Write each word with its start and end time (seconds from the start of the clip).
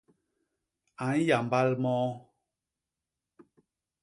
A 1.05 1.07
nnyambal 1.15 1.69
môô. 1.83 2.05